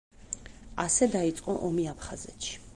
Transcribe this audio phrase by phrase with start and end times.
[0.85, 2.61] ასე დაიწყო ომი აფხაზეთში.